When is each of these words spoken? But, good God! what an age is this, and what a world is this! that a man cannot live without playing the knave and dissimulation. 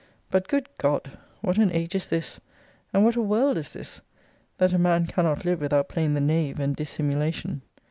But, 0.31 0.47
good 0.47 0.67
God! 0.79 1.11
what 1.41 1.59
an 1.59 1.71
age 1.71 1.93
is 1.93 2.07
this, 2.09 2.39
and 2.91 3.05
what 3.05 3.15
a 3.15 3.21
world 3.21 3.55
is 3.55 3.73
this! 3.73 4.01
that 4.57 4.73
a 4.73 4.79
man 4.79 5.05
cannot 5.05 5.45
live 5.45 5.61
without 5.61 5.89
playing 5.89 6.15
the 6.15 6.19
knave 6.19 6.59
and 6.59 6.75
dissimulation. 6.75 7.61